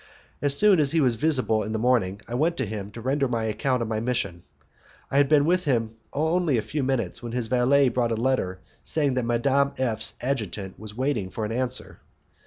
[0.41, 3.27] As soon as he was visible in the morning I went to him to render
[3.27, 4.41] an account of my mission.
[5.11, 8.61] I had been with him only a few minutes when his valet brought a letter
[8.83, 11.99] saying that Madame F 's adjutant was waiting for an answer.